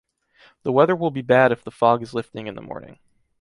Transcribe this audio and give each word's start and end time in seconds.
The 0.63 0.71
weather 0.71 0.95
will 0.95 1.11
be 1.11 1.21
bad 1.21 1.51
if 1.51 1.63
the 1.63 1.69
fog 1.69 2.01
is 2.01 2.15
lifting 2.15 2.47
in 2.47 2.55
the 2.55 2.61
morning. 2.63 2.97